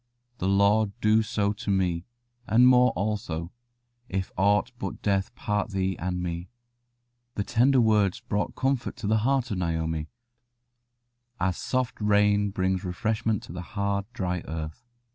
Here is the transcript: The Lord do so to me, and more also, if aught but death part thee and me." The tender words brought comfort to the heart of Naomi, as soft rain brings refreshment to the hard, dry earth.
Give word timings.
The 0.39 0.47
Lord 0.47 0.93
do 0.99 1.21
so 1.21 1.53
to 1.53 1.69
me, 1.69 2.05
and 2.47 2.67
more 2.67 2.89
also, 2.93 3.51
if 4.09 4.31
aught 4.35 4.71
but 4.79 5.03
death 5.03 5.35
part 5.35 5.69
thee 5.69 5.95
and 5.99 6.23
me." 6.23 6.49
The 7.35 7.43
tender 7.43 7.79
words 7.79 8.19
brought 8.19 8.55
comfort 8.55 8.95
to 8.95 9.05
the 9.05 9.19
heart 9.19 9.51
of 9.51 9.59
Naomi, 9.59 10.09
as 11.39 11.57
soft 11.57 12.01
rain 12.01 12.49
brings 12.49 12.83
refreshment 12.83 13.43
to 13.43 13.51
the 13.53 13.61
hard, 13.77 14.05
dry 14.11 14.39
earth. 14.47 14.83